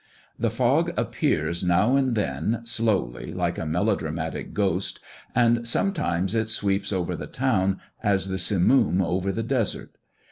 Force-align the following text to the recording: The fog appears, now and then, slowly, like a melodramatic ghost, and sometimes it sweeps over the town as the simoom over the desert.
The 0.39 0.49
fog 0.49 0.91
appears, 0.97 1.63
now 1.63 1.95
and 1.95 2.15
then, 2.15 2.61
slowly, 2.63 3.31
like 3.31 3.59
a 3.59 3.67
melodramatic 3.67 4.51
ghost, 4.51 4.99
and 5.35 5.67
sometimes 5.67 6.33
it 6.33 6.49
sweeps 6.49 6.91
over 6.91 7.15
the 7.15 7.27
town 7.27 7.79
as 8.01 8.27
the 8.29 8.39
simoom 8.39 9.03
over 9.03 9.31
the 9.31 9.43
desert. 9.43 9.99